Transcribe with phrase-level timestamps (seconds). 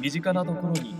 [0.00, 0.94] 身近なところに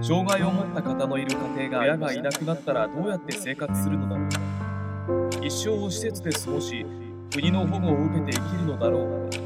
[0.00, 6.86] 障害を持った方のいる家庭が親がいなくなったらどうやって生活するのだろうか一生を施設で過ごし
[7.32, 9.38] 国の保護を受けて生きるのだろうか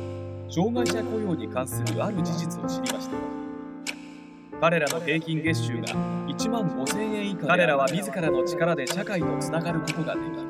[0.51, 3.17] 障害者雇用に関するある事実を知りました
[4.61, 5.87] 彼らの平均月収が
[6.27, 10.48] 1万5000円以下彼らは自らの力で社会とつながることができる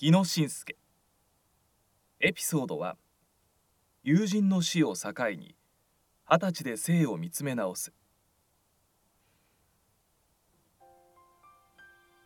[0.00, 0.76] 日野信介。
[2.20, 2.96] エピソードは
[4.04, 5.56] 友人の死を境に
[6.30, 7.92] 二十歳で生を見つめ直す。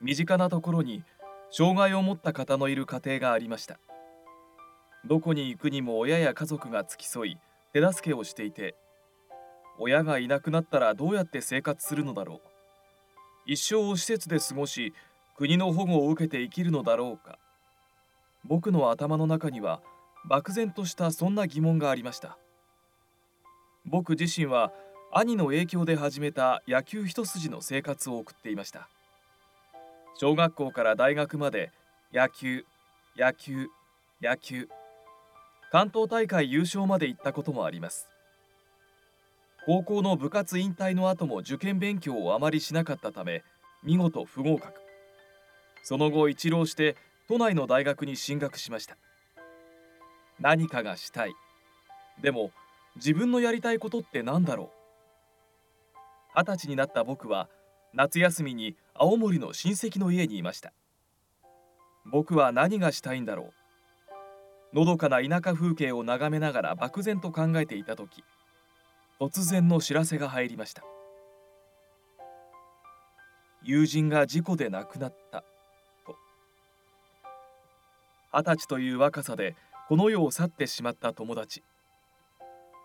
[0.03, 1.03] 身近なところに
[1.51, 3.81] 障害を持った方のいる家庭がありました。
[5.07, 7.39] どこに行くにも親や家族が付き添い
[7.73, 8.75] 手助けをしていて
[9.79, 12.41] 親がいなくなったらどうやって生活するのだろう。
[13.47, 14.93] 一生を施設で過ごし
[15.39, 17.39] 国の保護を受けて生きるのだろうか。
[18.45, 19.81] 僕の頭の中には
[20.29, 22.39] 漠然としたそんな疑問がありました。
[23.85, 24.73] 僕自身は
[25.13, 28.89] 兄の影響で始めた野球一筋の生活を送っていました。
[30.15, 31.71] 小学校から大学まで
[32.13, 32.65] 野球
[33.17, 33.69] 野球
[34.23, 34.69] 野球
[35.71, 38.09] 関東大会優勝まで行ったこともあります。
[39.65, 43.43] 高校の部活引退の後も受験勉強をあまりしなかったため
[43.83, 44.81] 見事不合格。
[45.85, 46.97] その後一浪して
[47.29, 48.97] 都内の大学に進学しました。
[50.41, 51.35] 何かがしたい。
[52.21, 52.51] でも
[52.97, 54.71] 自分のやりたいことって何だろう。
[56.35, 57.49] 二十歳になった僕は
[57.95, 60.73] 夏休みに青森の親戚の家にいました。
[62.05, 63.53] 僕は何がしたいんだろ
[64.73, 64.77] う。
[64.77, 68.25] のどかな田舎風景を眺めながら漠然と考えていた時
[69.21, 70.83] 突然の知らせが入りました。
[73.63, 75.45] 友人が事故で亡くなった。
[78.33, 79.55] 二十歳という若さで
[79.89, 81.63] この世を去ってしまった友達。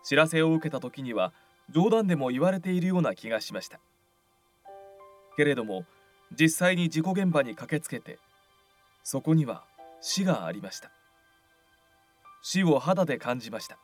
[0.04, 1.32] 知らせを受けた時には
[1.70, 3.80] 冗談でも言われているような気がしました。
[5.36, 5.84] けれども
[6.38, 8.18] 実際に事故現場に駆けつけて
[9.04, 9.64] そこには
[10.00, 10.90] 死がありました。
[12.42, 13.78] 死を肌で感じました。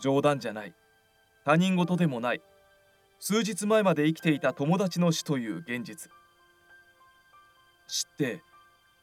[0.00, 0.74] 冗談じゃない。
[1.44, 2.42] 他人事でもない。
[3.20, 6.10] 数日前まで生きていた友達の死という現実。
[7.86, 8.42] 死って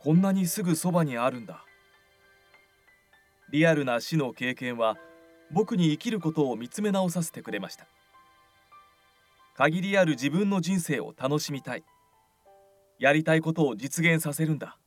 [0.03, 1.63] こんなにすぐそばにあるんだ。
[3.51, 4.97] リアルな死の経験は
[5.51, 7.85] 僕に生きることを見つめ直させてくれました。
[9.56, 11.84] 限りある自分の人生を楽しみたい。
[12.97, 14.79] やりたいことを実現させるんだ。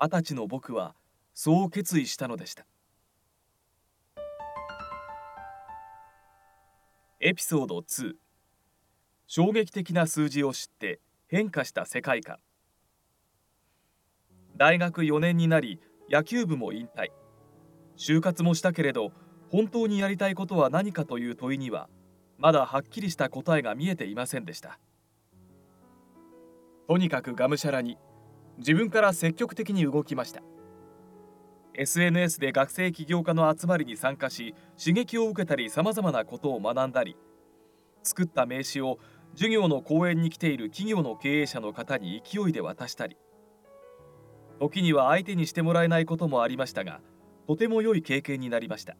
[0.00, 0.94] 二十歳の僕は
[1.32, 2.64] そう決意したのでした。
[7.18, 8.14] エピソード2
[9.26, 12.38] 衝撃的な数字を知って変化した世界観。
[14.56, 17.08] 大学4年になり野球部も引退。
[17.96, 19.12] 就活もしたけれど
[19.50, 21.88] 本当にやりたいことは何かという問いには
[22.38, 24.78] まだはっきりした答えが見えていませんでした。
[26.88, 27.96] とにかくがむしゃらに
[28.58, 30.42] 自分から積極的に動きました。
[31.76, 37.16] SNS で学生起業家の集まりに参加し刺激を受けたりさまざまなことを学んだり
[38.04, 38.98] 作った名刺を
[39.32, 43.16] 授業の講演に来ている企業の経営者の方に勢いで渡したり
[44.60, 47.00] 時には相手にしてもらえないこともありましたが
[47.46, 48.96] とても良い経験になりました。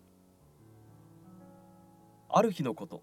[2.28, 3.02] ある日のこと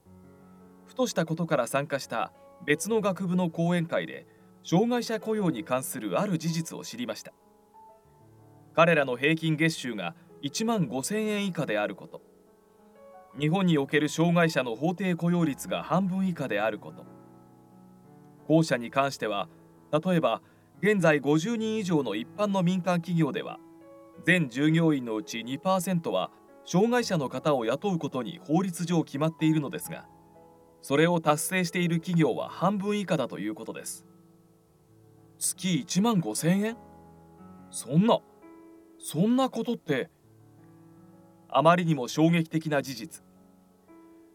[0.86, 2.34] ふとしたことから参加した
[2.66, 4.28] 別の学部の講演会で
[4.64, 7.34] 障害者雇用に関するある事実を知りました。
[8.74, 12.22] 彼らの平均月収が1万5000円以下であること。
[13.40, 17.06] 日本における障害者の法定雇用率が半分以下であること。
[18.48, 19.48] 後者に関しては
[19.92, 20.42] 例えば
[20.84, 23.60] 現在50人以上の一般の民間企業では
[24.26, 26.32] 全従業員のうち2%は
[26.66, 30.08] 障害者の方を雇うことに法律上決まっているのですが
[30.82, 34.08] それを達成している企業は半分以下だということです。
[35.38, 36.78] 月1万5千円？
[37.70, 38.20] そんな
[38.98, 40.10] そんなことって
[41.50, 43.24] あまりにも衝撃的な事実。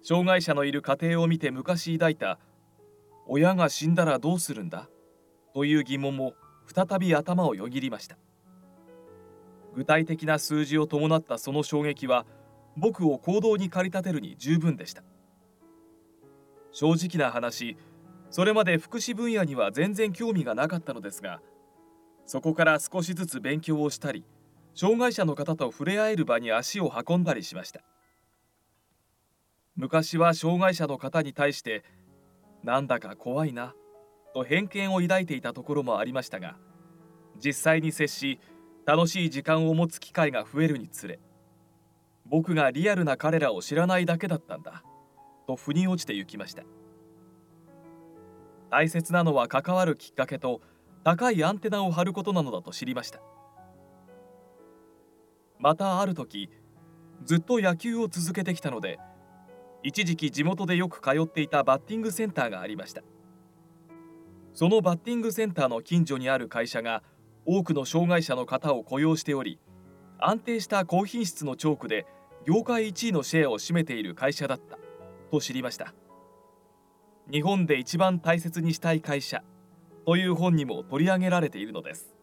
[0.02, 2.38] 障害者のいる家庭を見て昔抱いた
[3.26, 4.88] 親が死んだらどうするんだ？
[5.56, 6.34] という疑問も
[6.66, 8.18] 再び頭をよぎりました。
[9.74, 12.26] 具体的な数字を伴ったその衝撃は
[12.76, 15.02] 僕を行動に駆り立てるに十分でした。
[16.72, 17.78] 正直な話
[18.28, 21.40] それまで福祉分野には全然興味がなかったのですが
[22.26, 24.26] そこから少しずつ勉強をしたり
[24.74, 27.80] 障害者の方と触れ合える場に足を運んだりしました。
[29.74, 31.82] 昔は障害者の方に対して
[32.62, 33.74] なんだか怖いな
[34.36, 36.56] と偏見を抱いていたところもありましたが
[37.42, 38.38] 実際に接し
[38.84, 41.18] 楽しい時間を持つ機会が増えるにつれ
[42.26, 44.82] 僕がリアルな彼らを知らないだけだったんだ
[45.46, 46.64] と腑に落ちてゆきました。
[48.68, 50.60] 大切なのは関わるきっかけと
[51.04, 53.20] 高いアンテナを張ることなのだと知りました。
[55.60, 56.50] またある時
[57.24, 58.98] ずっと野球を続けてきたので
[59.84, 63.02] 一時期地元でよく通っていたバッティングセンターがありました。
[64.56, 67.02] そのバッティングセンターの近所にある会社が
[67.44, 69.60] 多くの障害者の方を雇用しており
[70.18, 72.06] 安定した高品質のチョークで
[72.46, 74.78] 業界1位のシェアを占めている会社だった
[75.30, 75.92] と知りました。
[77.30, 79.42] 日本で一番大切にしたい会社
[80.06, 82.16] という本にも取り上げられているのです。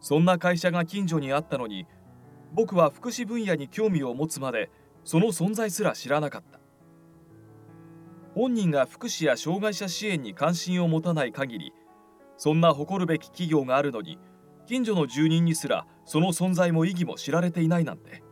[0.00, 1.86] そんな会社が近所にあったのに
[2.52, 4.70] 僕は福祉分野に興味を持つまで
[5.04, 6.58] その存在すら知らなかった。
[8.36, 11.72] 本人が福祉や障害者支援に関心を持たない限り
[12.36, 14.18] そんな誇るべき企業があるのに
[14.66, 18.22] 近所の住人にすらその存在も意義も知られていないなんて。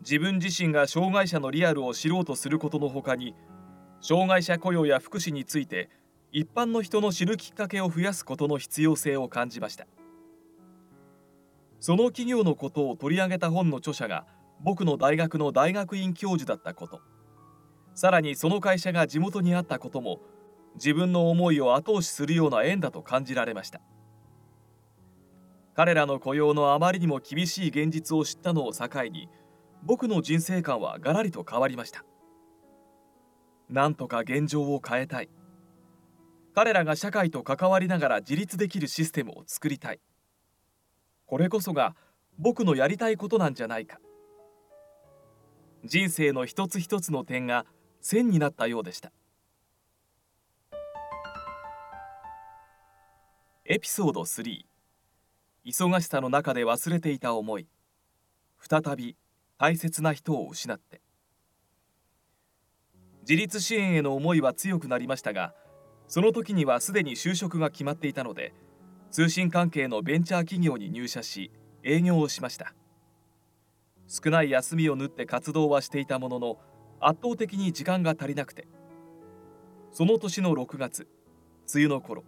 [0.00, 3.34] 自分自身が障害者のリアルを知ろうとすることのほかに
[4.00, 5.88] 障害者雇用や福祉について
[6.32, 9.86] 一般の人の知るきっかけを増やすことの必要性を感じました。
[11.78, 14.26] その企業のことを取り上げた本の著者が
[14.60, 17.13] 僕の大学の大学院教授だったこと。
[17.94, 20.20] さらにその会社が地元にあったことも
[20.74, 23.80] 自分の思いを後押しするような縁だと感じられました。
[25.74, 29.28] 彼らの雇用のあまりにも厳しい現実を知ったのを境に
[29.82, 32.04] 僕の人生観はガラリと変わりました。
[33.68, 35.28] なんとか現状を変えたい。
[36.54, 40.00] 彼らが社会と関わりながら自立できるシステムを作りたい。
[41.26, 41.96] これこそが
[42.38, 43.98] 僕のやりたいことなんじゃないか。
[45.84, 47.66] 人生の一つ一つの点が
[48.06, 49.10] 線になったようでした。
[53.64, 54.60] エピソード3
[55.64, 57.66] 忙しさの中で忘れていた思い。
[58.60, 59.16] 再び
[59.56, 61.00] 大切な人を失って。
[63.22, 65.54] 自立支援への思いは強くなりましたが
[66.06, 68.52] その時にはすでに就職が決まっていたので
[69.10, 71.50] 通信関係のベンチャー企業に入社し
[71.82, 72.74] 営業をしました。
[74.06, 76.58] 少ない休みを縫って活動はしていたものの
[77.06, 78.66] 圧倒的に時間が足りなくて。
[79.92, 81.06] その年の6月
[81.72, 82.24] 梅雨の頃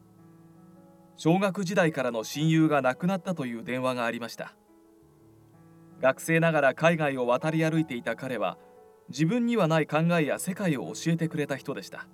[1.17, 4.55] 小学時代からの親友が亡くなったという電話がありました。
[6.01, 8.57] 学生ながら海外を渡り歩いていた彼は
[9.09, 12.07] 自分にはない考えや世界を教えてくれた人でした。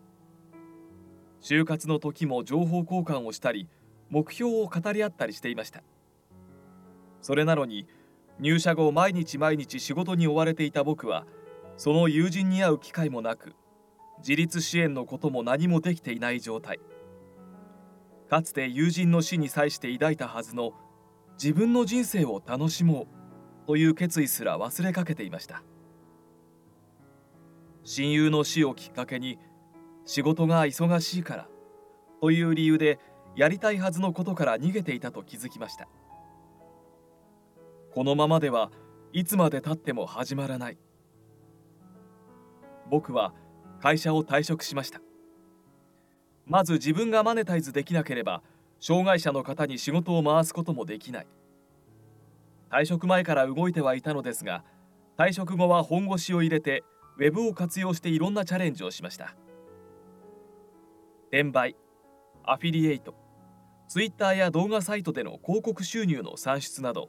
[1.43, 3.69] 就活の時も情報交換をしたり
[4.09, 5.83] 目標を語り合ったりしていました。
[7.21, 7.87] それなのに
[8.39, 11.27] 入社後毎日毎日仕事に追われていた僕は
[11.77, 13.55] その友人に会う機会もなく
[14.19, 16.79] 自立支援のことも何もできていない状態。
[18.29, 20.73] かつて友人の死に際して抱いたはずの
[21.35, 23.09] 自分の人生を楽しも
[23.65, 25.63] うという決意すら忘れかけていました。
[27.85, 29.39] 親友の死をきっかけに
[30.05, 31.49] 仕事が忙しいから
[32.21, 32.99] という理由で
[33.35, 35.89] やりたいはずのことから逃げていたと気づきました。
[37.93, 38.71] このままでは
[39.13, 40.79] いつまでたっても始まらない。
[42.91, 43.33] 僕は
[43.81, 45.01] 会社を退職しました。
[46.47, 48.43] まず自分がマネタイズできなければ
[48.81, 51.27] 障害者の方に仕事を回すこともできない。
[52.71, 54.65] 退職前から動いてはいたのですが
[55.19, 56.85] 退職後は本腰を入れて
[57.19, 59.35] ウェブを活用していろんなチャレンジをしました。
[61.29, 61.77] 転売
[62.45, 63.15] アフィリエイト
[63.89, 67.09] ツイッターや動画サイトでの広告収入の算出など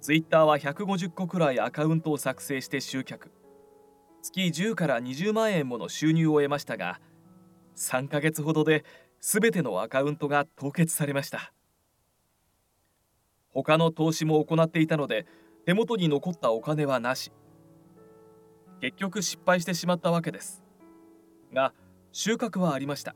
[0.00, 3.32] ツイッターは150個くらいアカウントを作成して集客。
[4.24, 6.98] 月10から20万円もの収入を得ましたが
[7.76, 8.84] 3ヶ月ほどで
[9.20, 11.52] 全てのアカウントが凍結されました。
[13.52, 15.26] 他の投資も行っていたので
[15.66, 17.32] 手元に残ったお金はなし。
[18.80, 20.62] 結局失敗してしまったわけです。
[21.52, 21.72] が
[22.12, 23.14] 収穫はありました。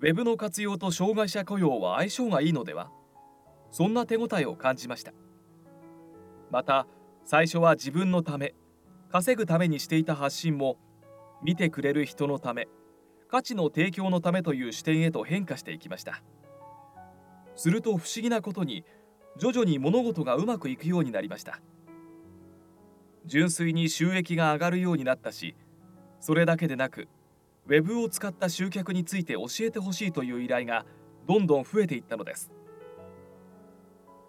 [0.00, 2.90] ウェブの活用と障害者雇用は相性がいいのでは
[3.70, 5.12] そんな手応えを感じました。
[6.50, 6.86] また
[7.24, 8.54] 最初は自分のため
[9.12, 10.76] 稼ぐためにしていた発信も
[11.42, 12.68] 見てくれる人のため
[13.28, 16.22] 価値の提供のためという視点へと変化していきました。
[17.54, 18.84] すると不思議なことに
[19.36, 21.60] 徐々に物事がうまくいくようになりました。
[23.26, 25.54] 純粋に収益が上がるようになったし
[26.20, 27.06] それだけでなく
[27.66, 30.86] ウェブを使った集客について教えてほしいという依頼が
[31.28, 32.50] どんどん増えていったのです。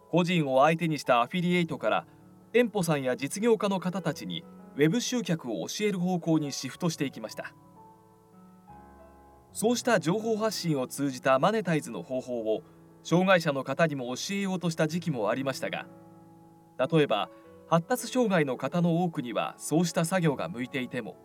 [0.09, 2.05] 個人を相手にしたアフィリエイトから
[2.51, 4.43] 店舗さんや実業家の方たちに
[4.75, 7.53] ウェブ集客を教える方向にシフトしていきました。
[9.53, 12.63] そうした情報発信を通じたマネタイズの方法を
[13.03, 15.87] 障害者の方にも教えようとした時期もありましたが
[16.77, 17.29] 例えば
[17.67, 21.17] 発達障害の方の多くにはそうした作業が向いていても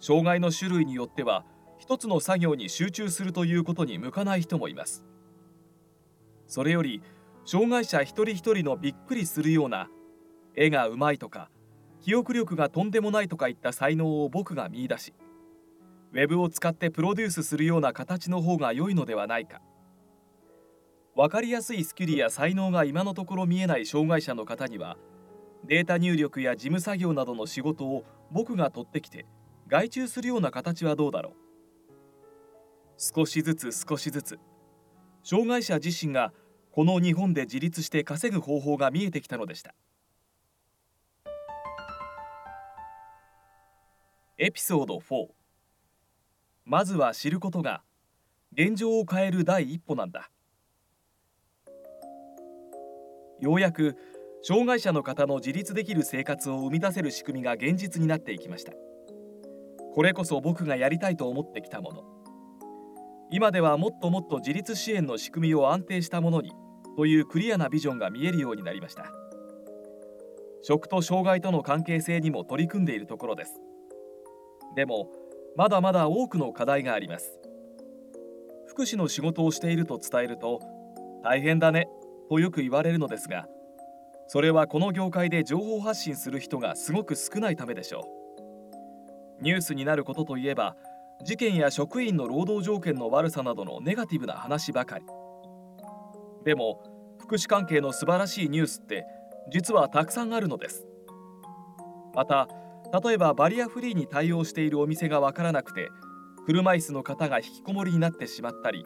[0.00, 1.44] 障害の種類によっては
[1.78, 5.04] 一つの作業に集中するということに向かない人もいます。
[6.46, 7.02] それより
[7.44, 9.88] 障害者一人一人のびっくりするような
[10.54, 11.50] 絵がうまいとか
[12.02, 15.14] 記憶力がとんでもないとかいった才能を僕が見出し
[16.12, 19.62] ウェブを使ってプロデュースするような形の方が良いのではないか。
[21.14, 24.96] 分かりやすいスキルや才能が今のところ見えない障害者の方には
[25.64, 29.26] データ入力や事務作業などの仕事を僕が取ってきて
[29.68, 31.32] 外注するような形はどうだろう。
[32.98, 34.38] 少しずつ少しずつ
[35.22, 36.32] 障害者自身が
[36.72, 39.74] この日本で自立して稼ぐ方法が見えてきたのでした。
[44.38, 45.26] エピソード4
[46.64, 47.82] まずは知ることが
[48.52, 50.30] 現状を変える第一歩なんだ。
[53.40, 53.96] ようやく
[54.42, 58.72] 障害者の方の自立できる生活を生み出せる仕組みが現実になっていきました。
[59.94, 62.02] これこそ僕がやりたいと思ってきたもの。
[63.30, 66.52] 今ではもっともっと自立支援の仕組みを安定したものに
[66.96, 69.12] というクリアなビジョンが見えるようになりました。
[70.62, 73.60] 食と障害との関係性にも取り組んでいるところです。
[74.74, 75.08] でも
[75.56, 77.38] まだまだ多くの課題があります。
[78.66, 80.60] 福祉の仕事をしていると伝えると
[81.22, 81.88] 大変だね
[82.30, 83.46] とよく言われるのですが
[84.28, 88.08] それはこの業界で情報発信する人がすごく少ないためでしょ
[89.38, 89.42] う。
[89.42, 90.74] ニュースになることといえば
[91.22, 95.04] 事件や職員の労働条件の悪さなどのネガティブな話ばかり。
[96.44, 96.82] でも
[97.18, 99.04] 福祉関係の素晴らしいニュースって
[99.52, 100.86] 実はたくさんあるのです。
[102.14, 102.48] また
[102.92, 105.90] 例えばバリアフリーに対応しているお店がわからなくて
[106.46, 108.84] 車椅子の方が引きこもりになってしまったり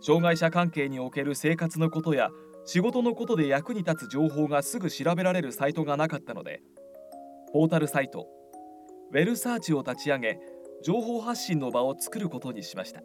[0.00, 2.30] 障害者関係における生活のことや
[2.66, 6.60] 仕事のことで役に立つ情報がすぐ調べられるサイトがなかったので
[7.52, 8.26] ポータルサイト
[9.10, 10.38] ウェルサーチを立ち上げ
[10.84, 13.02] 情報発信の場を作ることにしました。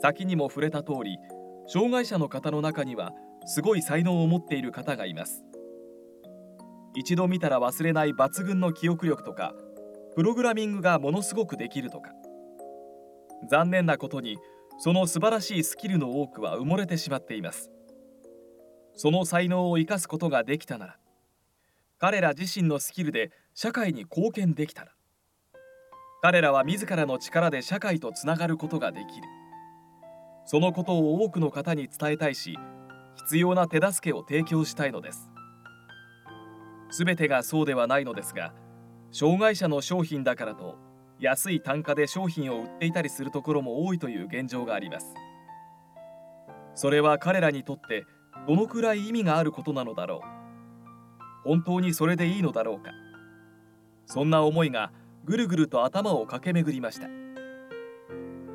[0.00, 1.18] 先にも触れた通り
[1.66, 3.12] 障害者の方の中には
[3.46, 5.44] すごい才能を持っている方がいます。
[6.98, 9.54] 一度見たら忘れない抜群の記憶力とか
[10.16, 12.10] プログラミングがものすごくできるとか。
[13.48, 14.36] 残念なことに
[14.80, 17.70] その素晴らしいスキルの多くは埋もれてしまっています。
[18.96, 20.96] その才能を生かすことができたなら
[21.98, 24.90] 彼ら自身のスキルで社会に貢献できたら
[26.20, 29.28] 彼らは自らの力で社会とつながることができる。
[30.46, 32.58] そのことを多くの方に伝えたいし
[33.18, 35.30] 必要な手助けを提供したいのです。
[36.90, 38.52] 全てがそうではないのですが
[39.10, 40.76] 障害者の商品だからと
[41.20, 45.14] 安い単価で商品を売っていたりするところも多いという現状があります。
[46.74, 48.04] それは彼らにとって
[48.46, 50.38] どのくらい意味があることなのだろう。
[51.42, 52.92] 本当にそれでいいのだろうか。
[54.06, 54.92] そんな思いが
[55.24, 57.08] ぐるぐると頭を駆け巡りました。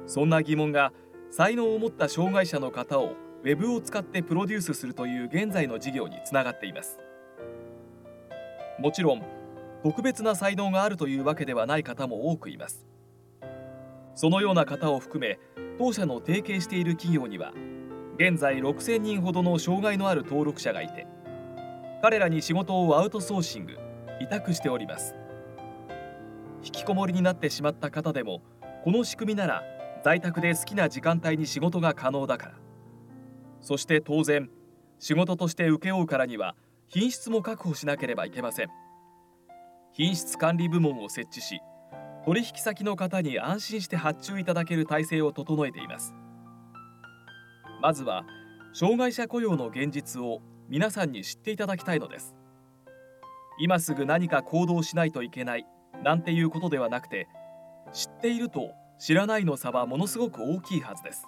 [0.06, 0.94] そんな疑問が
[1.32, 6.98] 才能を持った障害者の方を Web を使ってプロデュースするという現在の事業につながっています。
[8.84, 9.24] もちろん
[9.82, 12.86] 特別な才能があるというわけではない方も多くいます。
[14.14, 15.40] そのような方を含め
[15.80, 17.54] 当社の提携している企業には
[18.18, 21.08] 現在6000人ほどの障害のある登録者がいて
[22.02, 23.78] 彼らに仕事をアウトソーシング
[24.20, 25.16] 委託しております。
[26.66, 28.42] 引きこもりになってしまった方でも
[28.84, 29.64] この仕組みなら
[30.04, 32.54] 在宅で好きな時間帯に仕事が可能だから。
[33.62, 34.50] そして当然
[35.00, 36.58] 仕事として請け負うからには
[36.94, 38.68] 品質も確保しなければいけません。
[39.94, 41.60] 品質管理部門を設置し
[42.24, 46.14] 取引先の方に安心して発注いただける体制を整えています。
[47.82, 48.26] まずは
[48.74, 52.36] 障害者雇用の現実を皆さんに知っていただきたいのです。
[53.60, 55.66] 今すぐ何か行動しないといけない
[56.04, 57.28] なんていうことではなくて
[57.92, 58.70] 知っていると
[59.00, 61.26] 知らないの差はものすごく大きいはずです。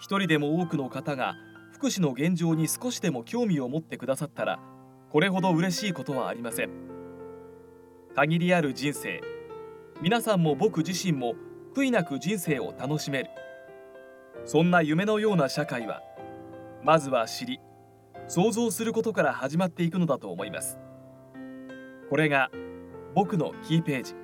[0.00, 1.34] 一人でも多くの方が
[1.76, 4.58] 福祉の現状に少しでも興味を持ってくださったら
[5.10, 6.70] これほど嬉しいことはありません。
[8.14, 9.20] 限りある人生
[10.00, 11.34] 皆さんも僕自身も
[11.74, 13.30] 悔いなく人生を楽しめる。
[14.46, 16.00] そんな夢のような社会は
[16.82, 17.60] まずは知り
[18.26, 20.78] 想像することから始まっていくのだと思います。
[22.08, 22.50] これが
[23.14, 24.14] 僕のキーページ。